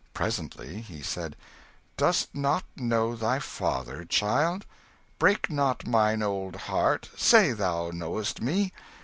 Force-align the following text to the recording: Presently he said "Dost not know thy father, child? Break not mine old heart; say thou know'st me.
Presently 0.15 0.81
he 0.81 1.03
said 1.03 1.35
"Dost 1.95 2.33
not 2.33 2.63
know 2.75 3.15
thy 3.15 3.37
father, 3.37 4.03
child? 4.03 4.65
Break 5.19 5.47
not 5.51 5.85
mine 5.85 6.23
old 6.23 6.55
heart; 6.55 7.11
say 7.15 7.51
thou 7.51 7.91
know'st 7.93 8.41
me. 8.41 8.73